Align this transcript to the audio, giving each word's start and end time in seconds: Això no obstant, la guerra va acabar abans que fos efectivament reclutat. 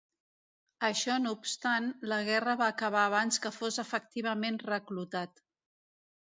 Això 0.87 1.17
no 1.25 1.33
obstant, 1.35 1.89
la 2.13 2.17
guerra 2.29 2.55
va 2.63 2.71
acabar 2.77 3.05
abans 3.11 3.39
que 3.45 3.53
fos 3.59 3.79
efectivament 3.85 4.59
reclutat. 4.71 5.45